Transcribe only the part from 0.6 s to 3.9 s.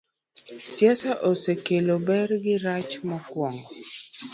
Siasa osekelo ber gi rach: Mokwongo,